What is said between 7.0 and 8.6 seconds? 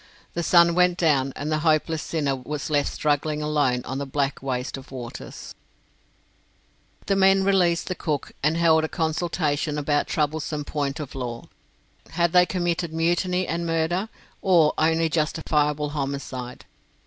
The men released the cook and